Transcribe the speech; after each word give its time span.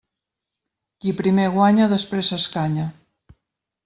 Qui 1.03 1.11
primer 1.19 1.43
guanya 1.57 1.87
després 1.91 2.31
s'escanya. 2.33 2.87